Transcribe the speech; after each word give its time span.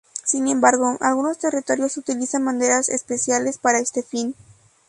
Sin 0.23 0.47
embargo, 0.47 0.97
algunos 0.99 1.37
territorios 1.37 1.95
utilizan 1.95 2.43
banderas 2.43 2.89
especiales 2.89 3.59
para 3.59 3.77
este 3.77 4.01
fin. 4.01 4.35